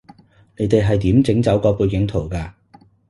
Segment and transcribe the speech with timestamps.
[0.57, 2.53] 你哋係點整走個背景圖㗎